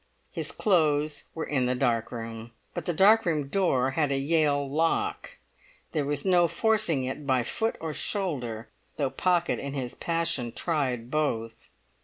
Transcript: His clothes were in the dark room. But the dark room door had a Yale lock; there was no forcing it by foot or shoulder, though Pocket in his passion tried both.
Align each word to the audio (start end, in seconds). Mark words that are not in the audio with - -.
His 0.31 0.51
clothes 0.51 1.25
were 1.35 1.45
in 1.45 1.67
the 1.67 1.75
dark 1.75 2.11
room. 2.11 2.53
But 2.73 2.85
the 2.85 2.91
dark 2.93 3.23
room 3.23 3.49
door 3.49 3.91
had 3.91 4.11
a 4.11 4.17
Yale 4.17 4.67
lock; 4.67 5.37
there 5.91 6.05
was 6.05 6.25
no 6.25 6.47
forcing 6.47 7.03
it 7.03 7.27
by 7.27 7.43
foot 7.43 7.75
or 7.79 7.93
shoulder, 7.93 8.69
though 8.97 9.11
Pocket 9.11 9.59
in 9.59 9.73
his 9.73 9.93
passion 9.93 10.53
tried 10.53 11.11
both. 11.11 11.69